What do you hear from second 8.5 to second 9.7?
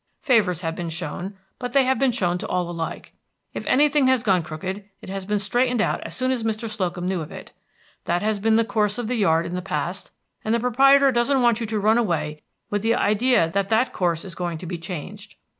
the course of the yard in the